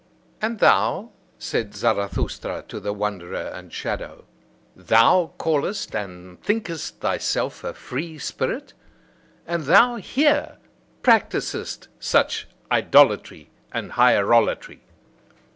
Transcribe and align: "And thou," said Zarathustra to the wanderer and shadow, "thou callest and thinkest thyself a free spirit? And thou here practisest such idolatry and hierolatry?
"And 0.41 0.57
thou," 0.57 1.11
said 1.37 1.75
Zarathustra 1.75 2.63
to 2.69 2.79
the 2.79 2.91
wanderer 2.91 3.51
and 3.53 3.71
shadow, 3.71 4.25
"thou 4.75 5.33
callest 5.37 5.95
and 5.95 6.41
thinkest 6.41 7.01
thyself 7.01 7.63
a 7.63 7.75
free 7.75 8.17
spirit? 8.17 8.73
And 9.45 9.65
thou 9.65 9.97
here 9.97 10.57
practisest 11.03 11.87
such 11.99 12.47
idolatry 12.71 13.51
and 13.71 13.91
hierolatry? 13.91 14.81